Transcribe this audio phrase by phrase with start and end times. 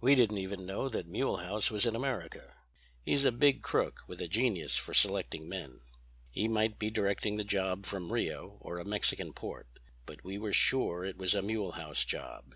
[0.00, 2.54] "We didn't even know that Mulehaus was in America.
[3.02, 5.80] He's a big crook with a genius for selecting men.
[6.30, 9.66] He might be directing the job from Rio or a Mexican port.
[10.06, 12.54] But we were sure it was a Mulehaus' job.